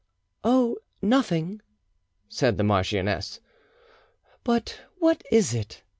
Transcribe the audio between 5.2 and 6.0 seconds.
is it?"